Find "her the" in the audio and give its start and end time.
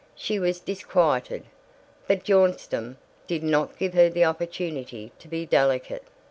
3.93-4.25